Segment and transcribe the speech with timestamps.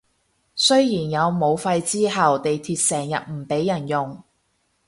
[0.55, 4.23] 雖然有武肺之後地鐵成日唔畀人用